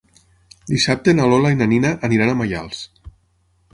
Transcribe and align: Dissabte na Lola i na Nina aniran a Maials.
Dissabte 0.71 1.13
na 1.19 1.27
Lola 1.33 1.51
i 1.55 1.59
na 1.59 1.67
Nina 1.75 1.91
aniran 2.09 2.33
a 2.33 2.39
Maials. 2.43 2.81